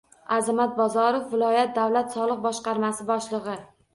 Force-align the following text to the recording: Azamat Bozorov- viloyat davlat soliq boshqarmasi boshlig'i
Azamat 0.35 0.71
Bozorov- 0.79 1.27
viloyat 1.33 1.75
davlat 1.77 2.17
soliq 2.17 2.41
boshqarmasi 2.47 3.09
boshlig'i 3.13 3.59